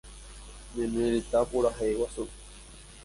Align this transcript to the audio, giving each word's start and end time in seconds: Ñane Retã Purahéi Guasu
Ñane 0.75 1.03
Retã 1.13 1.39
Purahéi 1.49 1.93
Guasu 1.97 2.23